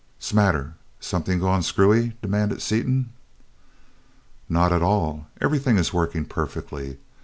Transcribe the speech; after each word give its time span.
"'Smatter? 0.17 0.73
Something 0.99 1.37
gone 1.39 1.61
screwy?" 1.61 2.15
demanded 2.23 2.59
Seaton. 2.63 3.13
"Not 4.49 4.71
at 4.73 4.81
all, 4.81 5.27
everything 5.39 5.77
is 5.77 5.93
working 5.93 6.25
perfectly. 6.25 6.97